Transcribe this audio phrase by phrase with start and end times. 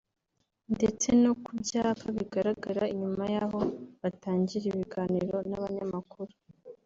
[0.75, 3.59] ndetse no ku byapa bigaragara inyuma y’aho
[4.01, 6.33] batangira ibiganiro n’abanyamakuru